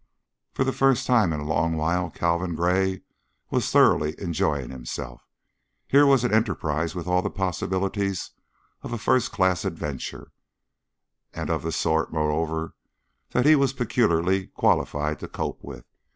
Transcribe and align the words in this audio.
For 0.51 0.63
the 0.63 0.73
first 0.73 1.05
time 1.05 1.31
in 1.31 1.41
a 1.41 1.45
long 1.45 1.77
while 1.77 2.09
Calvin 2.09 2.55
Gray 2.55 3.03
was 3.51 3.69
thoroughly 3.69 4.15
enjoying 4.17 4.71
himself. 4.71 5.27
Here 5.85 6.07
was 6.07 6.23
an 6.23 6.33
enterprise 6.33 6.95
with 6.95 7.05
all 7.05 7.21
the 7.21 7.29
possibilities 7.29 8.31
of 8.81 8.93
a 8.93 8.97
first 8.97 9.31
class 9.31 9.63
adventure, 9.63 10.31
and 11.35 11.51
of 11.51 11.61
the 11.61 11.71
sort, 11.71 12.11
moreover, 12.11 12.73
that 13.29 13.45
he 13.45 13.55
was 13.55 13.73
peculiarly 13.73 14.47
qualified 14.47 15.19
to 15.19 15.27
cope 15.27 15.63
with. 15.63 15.85